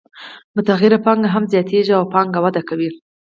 [0.55, 2.89] متغیره پانګه هم زیاتېږي او پانګه وده کوي